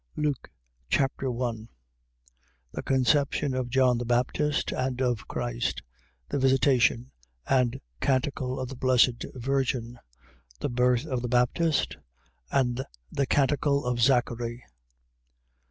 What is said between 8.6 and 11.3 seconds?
the Blessed Virgin. The birth of the